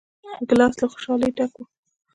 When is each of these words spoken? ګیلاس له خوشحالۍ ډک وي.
ګیلاس 0.47 0.73
له 0.81 0.87
خوشحالۍ 0.91 1.29
ډک 1.37 1.53
وي. 1.57 1.65